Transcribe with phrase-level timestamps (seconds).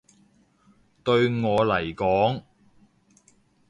[1.03, 2.43] 對我嚟講